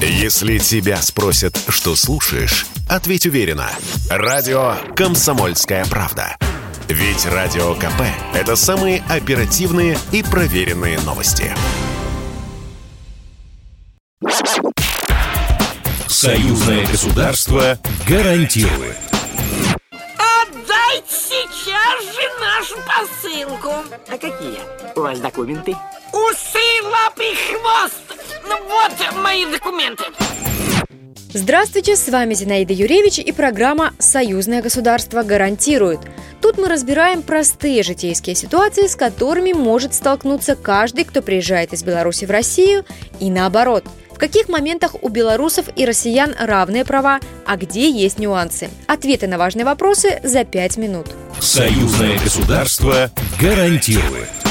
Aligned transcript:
Если 0.00 0.58
тебя 0.58 1.00
спросят, 1.00 1.58
что 1.68 1.96
слушаешь, 1.96 2.66
ответь 2.88 3.24
уверенно. 3.24 3.70
Радио 4.10 4.74
«Комсомольская 4.94 5.86
правда». 5.86 6.36
Ведь 6.88 7.24
Радио 7.24 7.74
КП– 7.74 8.02
это 8.34 8.56
самые 8.56 9.02
оперативные 9.08 9.98
и 10.12 10.22
проверенные 10.22 11.00
новости. 11.00 11.52
Союзное 16.06 16.86
государство 16.86 17.78
гарантирует. 18.06 18.98
Отдайте 19.90 21.08
сейчас 21.08 22.04
же 22.14 22.22
нашу 22.40 22.76
посылку. 22.86 23.72
А 24.08 24.12
какие 24.12 24.58
у 24.94 25.00
вас 25.00 25.18
документы? 25.20 25.74
Усы, 26.12 26.82
лапы, 26.84 27.34
хвост. 27.48 28.15
Ну 28.48 28.56
вот 28.64 28.92
мои 29.22 29.44
документы. 29.44 30.04
Здравствуйте, 31.32 31.96
с 31.96 32.08
вами 32.08 32.34
Зинаида 32.34 32.72
Юревич 32.72 33.18
и 33.18 33.32
программа 33.32 33.92
«Союзное 33.98 34.62
государство 34.62 35.22
гарантирует». 35.22 36.00
Тут 36.40 36.56
мы 36.56 36.68
разбираем 36.68 37.22
простые 37.22 37.82
житейские 37.82 38.36
ситуации, 38.36 38.86
с 38.86 38.94
которыми 38.94 39.52
может 39.52 39.94
столкнуться 39.94 40.54
каждый, 40.54 41.04
кто 41.04 41.22
приезжает 41.22 41.72
из 41.72 41.82
Беларуси 41.82 42.24
в 42.24 42.30
Россию, 42.30 42.84
и 43.18 43.30
наоборот. 43.30 43.84
В 44.10 44.18
каких 44.18 44.48
моментах 44.48 44.94
у 45.02 45.08
белорусов 45.08 45.66
и 45.74 45.84
россиян 45.84 46.34
равные 46.38 46.84
права, 46.84 47.20
а 47.44 47.56
где 47.56 47.90
есть 47.90 48.18
нюансы? 48.18 48.70
Ответы 48.86 49.26
на 49.26 49.36
важные 49.36 49.66
вопросы 49.66 50.20
за 50.22 50.44
пять 50.44 50.76
минут. 50.76 51.08
Союзное 51.40 52.18
государство 52.20 53.10
гарантирует. 53.40 54.45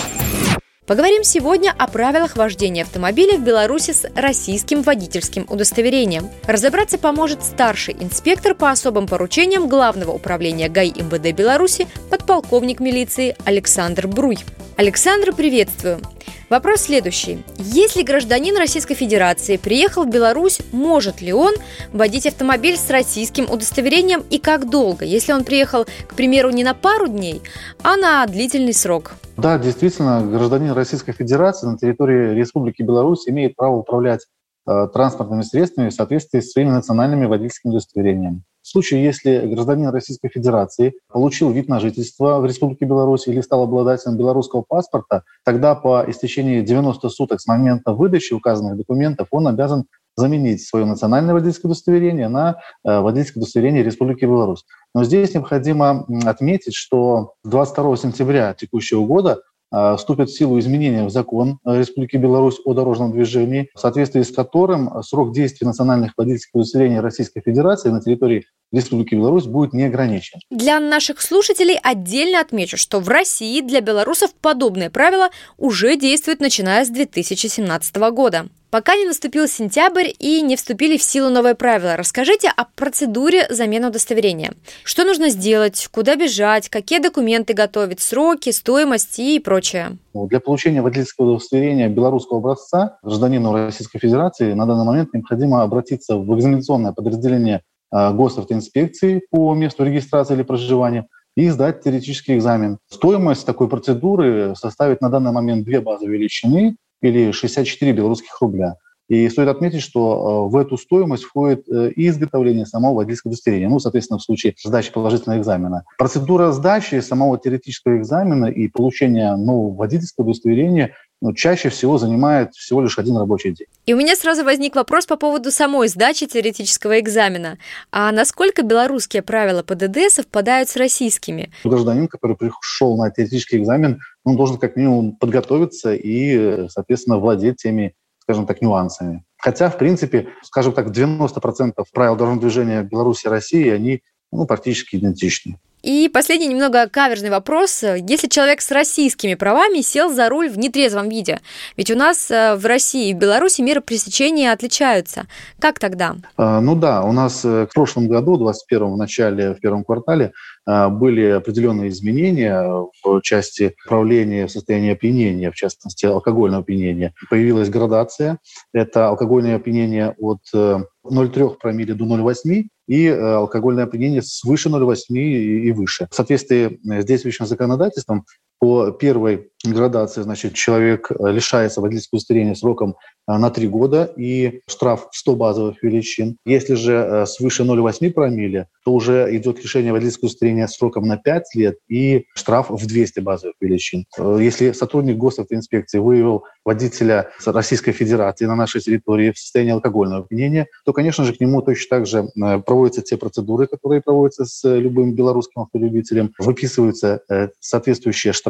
Поговорим 0.88 1.24
сегодня 1.24 1.74
о 1.76 1.88
правилах 1.88 2.36
вождения 2.36 2.84
автомобиля 2.84 3.40
в 3.40 3.44
Беларуси 3.44 3.92
с 3.92 4.08
российским 4.16 4.84
водительским 4.84 5.48
удостоверением. 5.50 6.30
Разобраться 6.46 7.00
поможет 7.00 7.44
старший 7.44 7.96
инспектор 8.00 8.54
по 8.54 8.70
особым 8.70 9.08
поручениям 9.08 9.68
Главного 9.68 10.12
управления 10.12 10.70
ГАИ 10.70 11.02
МВД 11.02 11.36
Беларуси 11.36 11.88
подполковник 12.12 12.80
милиции 12.82 13.36
Александр 13.46 14.06
Бруй. 14.06 14.38
Александр, 14.78 15.34
приветствую. 15.34 16.02
Вопрос 16.50 16.82
следующий. 16.82 17.44
Если 17.58 18.04
гражданин 18.04 18.56
Российской 18.56 18.94
Федерации 18.94 19.58
приехал 19.58 20.04
в 20.04 20.10
Беларусь, 20.10 20.60
может 20.72 21.20
ли 21.20 21.34
он 21.34 21.54
водить 21.92 22.28
автомобиль 22.28 22.78
с 22.78 22.92
российским 22.92 23.50
удостоверением 23.50 24.24
и 24.30 24.38
как 24.38 24.70
долго, 24.70 25.06
если 25.06 25.34
он 25.34 25.44
приехал, 25.44 25.86
к 25.86 26.14
примеру, 26.14 26.52
не 26.52 26.64
на 26.64 26.76
пару 26.76 27.08
дней, 27.08 27.42
а 27.82 27.98
на 27.98 28.24
длительный 28.28 28.74
срок? 28.74 29.14
Да, 29.38 29.58
действительно, 29.58 30.22
гражданин 30.22 30.72
Российской 30.74 31.14
Федерации 31.14 31.66
на 31.66 31.80
территории 31.80 32.36
Республики 32.36 32.84
Беларусь 32.84 33.28
имеет 33.28 33.56
право 33.56 33.78
управлять 33.78 34.28
э, 34.68 34.88
транспортными 34.94 35.42
средствами 35.42 35.90
в 35.90 35.94
соответствии 35.94 36.42
с 36.42 36.52
своими 36.52 36.70
национальными 36.70 37.26
водительскими 37.26 37.72
удостоверениями. 37.72 38.44
В 38.66 38.68
случае, 38.68 39.04
если 39.04 39.46
гражданин 39.46 39.90
Российской 39.90 40.28
Федерации 40.28 40.96
получил 41.10 41.52
вид 41.52 41.70
на 41.70 41.80
жительство 41.80 42.40
в 42.40 42.48
Республике 42.48 42.86
Беларусь 42.86 43.28
или 43.28 43.40
стал 43.42 43.62
обладателем 43.62 44.18
белорусского 44.18 44.64
паспорта, 44.68 45.22
тогда 45.44 45.76
по 45.76 46.04
истечении 46.08 46.62
90 46.62 47.08
суток 47.10 47.40
с 47.40 47.46
момента 47.46 47.94
выдачи 47.94 48.34
указанных 48.34 48.76
документов 48.76 49.28
он 49.30 49.48
обязан 49.48 49.86
заменить 50.18 50.66
свое 50.66 50.86
национальное 50.86 51.36
водительское 51.36 51.70
удостоверение 51.70 52.28
на 52.28 52.58
э, 52.84 53.00
водительское 53.02 53.44
удостоверение 53.44 53.84
Республики 53.84 54.26
Беларусь. 54.26 54.66
Но 54.96 55.04
здесь 55.04 55.36
необходимо 55.36 56.08
отметить, 56.26 56.74
что 56.74 57.34
22 57.44 57.98
сентября 57.98 58.56
текущего 58.56 59.06
года 59.06 59.42
вступят 59.72 60.30
в 60.30 60.38
силу 60.38 60.60
изменения 60.60 61.04
в 61.04 61.10
закон 61.10 61.60
Республики 61.66 62.18
Беларусь 62.18 62.60
о 62.66 62.74
дорожном 62.74 63.12
движении, 63.12 63.70
в 63.76 63.80
соответствии 63.80 64.22
с 64.22 64.32
которым 64.32 65.04
срок 65.04 65.34
действия 65.34 65.68
национальных 65.68 66.14
водительских 66.18 66.56
удостоверений 66.56 67.00
Российской 67.00 67.42
Федерации 67.42 67.90
на 67.90 68.02
территории 68.02 68.46
Республики 68.72 69.16
Беларусь 69.16 69.46
будет 69.46 69.74
не 69.74 69.84
ограничен. 69.84 70.40
Для 70.50 70.80
наших 70.80 71.22
слушателей 71.22 71.80
отдельно 71.82 72.42
отмечу, 72.42 72.78
что 72.78 73.00
в 73.00 73.10
России 73.10 73.62
для 73.62 73.82
белорусов 73.82 74.34
подобные 74.34 74.90
правила 74.90 75.30
уже 75.58 75.98
действуют 75.98 76.40
начиная 76.40 76.84
с 76.84 76.90
2017 76.90 77.96
года. 78.12 78.48
Пока 78.76 78.98
не 78.98 79.06
наступил 79.06 79.48
сентябрь 79.48 80.10
и 80.20 80.42
не 80.42 80.58
вступили 80.58 80.98
в 80.98 81.02
силу 81.02 81.30
новые 81.30 81.56
правила, 81.56 81.96
расскажите 81.96 82.50
о 82.54 82.66
процедуре 82.66 83.48
замены 83.50 83.88
удостоверения. 83.88 84.54
Что 84.84 85.06
нужно 85.06 85.30
сделать, 85.30 85.88
куда 85.94 86.18
бежать, 86.18 86.68
какие 86.68 87.00
документы 87.00 87.54
готовить, 87.54 88.02
сроки, 88.02 88.50
стоимость 88.50 89.18
и 89.18 89.40
прочее. 89.40 89.98
Ну, 90.14 90.28
для 90.28 90.42
получения 90.42 90.82
водительского 90.82 91.36
удостоверения 91.36 91.88
белорусского 91.88 92.40
образца 92.40 92.98
гражданину 93.02 93.54
Российской 93.54 94.00
Федерации 94.00 94.52
на 94.52 94.66
данный 94.66 94.84
момент 94.84 95.14
необходимо 95.14 95.64
обратиться 95.64 96.18
в 96.18 96.38
экзаменационное 96.38 96.92
подразделение 96.92 97.62
а, 97.92 98.12
госавтоинспекции 98.12 99.22
по 99.32 99.56
месту 99.56 99.86
регистрации 99.86 100.34
или 100.34 100.44
проживания 100.44 101.08
и 101.38 101.48
сдать 101.50 101.82
теоретический 101.82 102.36
экзамен. 102.36 102.80
Стоимость 102.90 103.46
такой 103.46 103.70
процедуры 103.70 104.54
составит 104.58 105.00
на 105.00 105.10
данный 105.10 105.32
момент 105.32 105.64
две 105.64 105.80
базовые 105.80 106.18
величины 106.18 106.76
или 107.02 107.32
64 107.32 107.92
белорусских 107.92 108.40
рубля. 108.42 108.76
И 109.08 109.30
стоит 109.30 109.50
отметить, 109.50 109.82
что 109.82 110.48
э, 110.48 110.52
в 110.52 110.56
эту 110.58 110.78
стоимость 110.78 111.26
входит 111.26 111.70
э, 111.70 111.92
и 111.92 112.08
изготовление 112.08 112.66
самого 112.66 112.96
водительского 112.96 113.32
удостоверения, 113.32 113.70
ну, 113.70 113.78
соответственно, 113.78 114.18
в 114.18 114.24
случае 114.24 114.56
сдачи 114.64 114.92
положительного 114.92 115.40
экзамена. 115.40 115.84
Процедура 116.00 116.52
сдачи 116.52 117.00
самого 117.02 117.38
теоретического 117.38 118.00
экзамена 118.00 118.48
и 118.48 118.68
получения 118.68 119.36
нового 119.36 119.76
водительского 119.76 120.26
удостоверения 120.26 120.94
ну, 121.22 121.34
чаще 121.34 121.70
всего 121.70 121.98
занимает 121.98 122.54
всего 122.54 122.82
лишь 122.82 123.00
один 123.00 123.18
рабочий 123.18 123.52
день. 123.52 123.68
И 123.86 123.94
у 123.94 123.98
меня 123.98 124.16
сразу 124.16 124.44
возник 124.44 124.76
вопрос 124.76 125.06
по 125.06 125.16
поводу 125.16 125.52
самой 125.52 125.88
сдачи 125.88 126.26
теоретического 126.26 127.00
экзамена. 127.00 127.58
А 127.92 128.12
насколько 128.12 128.64
белорусские 128.64 129.22
правила 129.22 129.64
ПДД 129.64 130.12
совпадают 130.12 130.70
с 130.70 130.76
российскими? 130.76 131.52
Гражданин, 131.64 132.08
который 132.08 132.36
пришел 132.36 132.98
на 132.98 133.10
теоретический 133.12 133.58
экзамен, 133.58 134.02
он 134.24 134.36
должен 134.36 134.58
как 134.58 134.76
минимум 134.76 135.16
подготовиться 135.16 135.94
и, 135.94 136.68
соответственно, 136.70 137.18
владеть 137.18 137.58
теми 137.58 137.96
скажем 138.26 138.48
так, 138.48 138.60
нюансами. 138.60 139.24
Хотя, 139.38 139.70
в 139.70 139.78
принципе, 139.78 140.30
скажем 140.42 140.74
так, 140.74 140.88
90% 140.88 141.74
правил 141.94 142.16
дорожного 142.16 142.42
движения 142.42 142.82
Беларуси 142.82 143.28
и 143.28 143.30
России, 143.30 143.70
они 143.70 144.02
ну, 144.36 144.46
практически 144.46 144.98
идентичны. 144.98 145.58
И 145.86 146.10
последний 146.10 146.48
немного 146.48 146.90
каверзный 146.90 147.30
вопрос. 147.30 147.84
Если 147.84 148.28
человек 148.28 148.62
с 148.62 148.72
российскими 148.72 149.36
правами 149.36 149.82
сел 149.82 150.12
за 150.12 150.30
руль 150.30 150.50
в 150.50 150.58
нетрезвом 150.58 151.10
виде, 151.10 151.42
ведь 151.78 151.92
у 151.92 151.96
нас 151.96 152.32
э, 152.32 152.56
в 152.56 152.66
России 152.66 153.12
и 153.12 153.14
в 153.14 153.18
Беларуси 153.18 153.62
меры 153.62 153.82
пресечения 153.82 154.52
отличаются. 154.52 155.28
Как 155.60 155.78
тогда? 155.78 156.16
А, 156.38 156.60
ну 156.60 156.76
да, 156.76 157.04
у 157.04 157.12
нас 157.12 157.46
э, 157.46 157.68
в 157.70 157.74
прошлом 157.76 158.08
году, 158.08 158.36
21 158.38 158.94
в 158.94 158.98
начале, 158.98 159.54
в 159.54 159.60
первом 159.60 159.84
квартале, 159.84 160.32
а, 160.66 160.90
были 160.90 161.28
определенные 161.28 161.90
изменения 161.90 162.88
в 163.04 163.22
части 163.22 163.76
управления 163.86 164.48
в 164.48 164.52
состоянии 164.52 164.92
опьянения, 164.92 165.52
в 165.52 165.56
частности, 165.56 166.08
алкогольного 166.08 166.64
опьянения. 166.64 167.14
Появилась 167.30 167.70
градация. 167.70 168.40
Это 168.74 169.10
алкогольное 169.10 169.58
опьянение 169.58 170.16
от 170.18 170.42
0,3 170.52 170.82
э, 171.06 171.56
промилле 171.62 171.94
до 171.94 172.06
0,8 172.06 172.64
и 172.88 173.06
э, 173.06 173.20
алкогольное 173.20 173.86
опьянение 173.86 174.22
свыше 174.22 174.70
0,8 174.70 175.18
и 175.18 175.72
выше. 175.72 176.08
В 176.12 176.16
соответствии 176.16 176.80
с 176.84 177.06
действующим 177.06 177.46
законодательством 177.46 178.26
по 178.60 178.92
первой 178.92 179.50
градации, 179.64 180.22
значит, 180.22 180.54
человек 180.54 181.12
лишается 181.20 181.82
водительского 181.82 182.18
удостоверения 182.18 182.56
сроком 182.56 182.96
э, 183.28 183.38
на 183.38 183.50
3 183.50 183.68
года 183.68 184.12
и 184.16 184.62
штраф 184.68 185.08
100 185.12 185.36
базовых 185.36 185.84
величин. 185.84 186.38
Если 186.46 186.76
же 186.76 186.94
э, 186.94 187.26
свыше 187.26 187.64
0,8 187.64 188.12
промилле, 188.12 188.68
то 188.84 188.94
уже 188.94 189.36
идет 189.36 189.64
лишение 189.64 189.92
водительского 189.92 190.28
удостоверения 190.28 190.68
сроком 190.68 191.06
на 191.06 191.18
5 191.18 191.56
лет 191.56 191.78
и 191.88 192.26
штраф 192.36 192.70
в 192.70 192.86
200 192.86 193.20
базовых 193.22 193.56
величин. 193.60 194.06
Э, 194.18 194.38
если 194.40 194.72
сотрудник 194.72 195.18
госавтоинспекции 195.18 196.00
выявил 196.00 196.44
водителя 196.64 197.32
Российской 197.46 197.92
Федерации 197.92 198.46
на 198.46 198.56
нашей 198.56 198.82
территории 198.82 199.32
в 199.32 199.40
состоянии 199.40 199.74
алкогольного 199.74 200.24
опьянения, 200.24 200.68
то, 200.86 200.94
конечно 200.94 201.24
же, 201.24 201.34
к 201.34 201.40
нему 201.40 201.62
точно 201.62 201.98
так 201.98 202.06
же 202.08 202.28
проводятся 202.66 203.02
те 203.02 203.18
процедуры, 203.18 203.68
которые 203.68 204.02
проводятся 204.02 204.46
с 204.46 204.64
любым 204.64 205.14
белорусским 205.14 205.62
автолюбителем, 205.62 206.34
выписываются 206.40 207.22
соответствующие 207.60 208.34
штрафы 208.34 208.45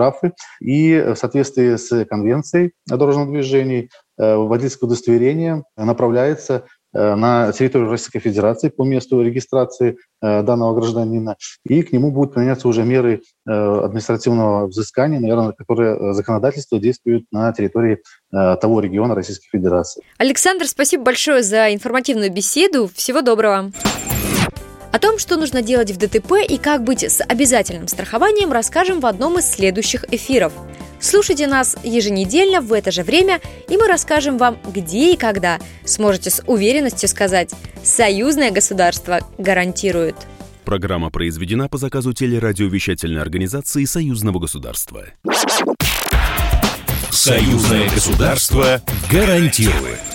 и 0.62 1.00
в 1.00 1.15
соответствии 1.15 1.75
с 1.75 2.06
Конвенцией 2.06 2.74
о 2.89 2.97
дорожном 2.97 3.31
движении 3.31 3.89
э, 4.18 4.36
водительское 4.36 4.88
удостоверение 4.88 5.63
направляется 5.77 6.65
э, 6.94 7.15
на 7.15 7.51
территорию 7.51 7.89
Российской 7.89 8.19
Федерации 8.19 8.69
по 8.69 8.83
месту 8.83 9.21
регистрации 9.21 9.97
э, 10.21 10.44
данного 10.44 10.75
гражданина, 10.75 11.38
и 11.65 11.81
к 11.83 11.92
нему 11.92 12.12
будут 12.12 12.33
применяться 12.33 12.68
уже 12.68 12.83
меры 12.83 13.21
административного 13.47 14.68
взыскания, 14.68 15.19
наверное, 15.19 15.51
которые 15.51 16.13
законодательство 16.13 16.80
действует 16.80 17.25
на 17.31 17.53
территории 17.53 18.00
того 18.31 18.80
региона 18.80 19.13
Российской 19.13 19.50
Федерации. 19.50 20.03
Александр, 20.18 20.65
спасибо 20.65 21.03
большое 21.03 21.44
за 21.44 21.74
информативную 21.74 22.31
беседу. 22.31 22.89
Всего 22.94 23.21
доброго. 23.21 23.71
О 24.95 24.97
том, 24.97 25.19
что 25.19 25.36
нужно 25.36 25.62
делать 25.62 25.92
в 25.92 25.97
ДТП 25.97 26.36
и 26.47 26.57
как 26.57 26.86
быть 26.86 27.03
с 27.03 27.21
обязательным 27.21 27.89
страхованием, 27.89 28.53
расскажем 28.53 29.01
в 29.01 29.06
одном 29.06 29.38
из 29.38 29.51
следующих 29.51 30.06
эфиров– 30.09 30.53
Слушайте 31.01 31.45
нас 31.45 31.75
еженедельно 31.83 32.62
в 32.62 32.71
это 32.71 32.89
же 32.89 33.03
время, 33.03 33.42
и 33.69 33.75
мы 33.75 33.88
расскажем 33.88 34.38
вам, 34.38 34.57
где 34.65 35.13
и 35.13 35.18
когда. 35.18 35.59
Сможете 35.83 36.30
с 36.30 36.42
уверенностью 36.47 37.09
сказать 37.09 37.51
«Союзное 37.83 38.50
государство 38.50 39.19
гарантирует». 39.38 40.15
Программа 40.63 41.12
произведена 41.12 41.68
по 41.68 41.77
заказу 41.77 42.13
телерадиовещательной 42.13 43.21
организации 43.21 43.83
Союзного 43.83 44.39
государства. 44.39 45.03
Союзное 47.12 47.89
государство 47.89 48.81
гарантирует. 49.12 50.14